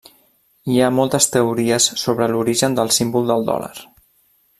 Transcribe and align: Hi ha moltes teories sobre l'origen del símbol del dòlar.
Hi 0.71 0.77
ha 0.81 0.87
moltes 0.99 1.27
teories 1.35 1.87
sobre 2.05 2.29
l'origen 2.31 2.79
del 2.81 2.91
símbol 2.99 3.29
del 3.33 3.47
dòlar. 3.51 3.71